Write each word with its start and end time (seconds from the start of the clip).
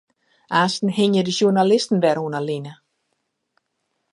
Aansten 0.59 0.89
hingje 0.97 1.23
de 1.27 1.33
sjoernalisten 1.37 1.99
wer 2.05 2.17
oan 2.23 2.35
'e 2.37 2.41
line. 2.49 2.73